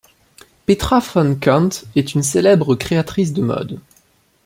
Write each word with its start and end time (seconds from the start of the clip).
Petra 0.65 0.97
Von 0.99 1.35
Kant 1.39 1.69
est 1.95 2.15
une 2.15 2.23
célèbre 2.23 2.73
créatrice 2.73 3.33
de 3.33 3.43
mode. 3.43 3.79